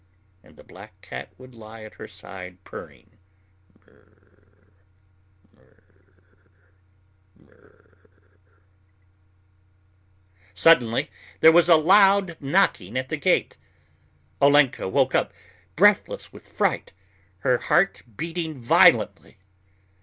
And 0.43 0.57
the 0.57 0.63
black 0.63 0.99
cat 1.03 1.31
would 1.37 1.53
lie 1.53 1.83
at 1.83 1.93
her 1.93 2.07
side 2.07 2.63
purring: 2.63 3.19
"Mrr, 3.77 4.33
mrr, 5.55 6.57
mrr." 7.45 8.09
Suddenly 10.55 11.11
there 11.41 11.51
was 11.51 11.69
a 11.69 11.75
loud 11.75 12.35
knocking 12.39 12.97
at 12.97 13.09
the 13.09 13.17
gate. 13.17 13.57
Olenka 14.41 14.89
woke 14.89 15.13
up 15.13 15.31
breathless 15.75 16.33
with 16.33 16.49
fright, 16.49 16.93
her 17.41 17.59
heart 17.59 18.01
beating 18.17 18.57
violently. 18.59 19.37